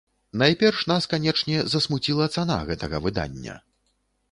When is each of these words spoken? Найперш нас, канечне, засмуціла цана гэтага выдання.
Найперш 0.41 0.79
нас, 0.91 1.07
канечне, 1.11 1.59
засмуціла 1.75 2.29
цана 2.39 2.59
гэтага 2.73 3.05
выдання. 3.07 3.61